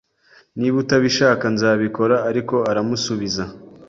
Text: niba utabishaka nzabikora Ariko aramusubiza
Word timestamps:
niba 0.59 0.75
utabishaka 0.83 1.45
nzabikora 1.55 2.15
Ariko 2.29 2.55
aramusubiza 2.71 3.43